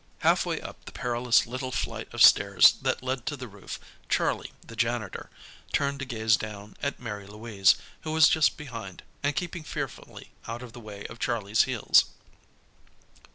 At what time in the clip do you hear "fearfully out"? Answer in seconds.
9.61-10.63